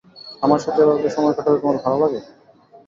[0.43, 2.19] আমার সাথে এভাবে সময় কাটাতে তোমার ভালো লাগে?